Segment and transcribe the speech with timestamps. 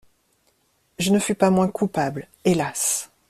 [0.97, 3.11] Je ne fus pas moins coupable, hélas!